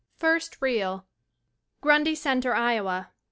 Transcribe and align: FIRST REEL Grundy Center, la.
FIRST 0.17 0.57
REEL 0.61 1.05
Grundy 1.81 2.15
Center, 2.15 2.53
la. 2.55 3.05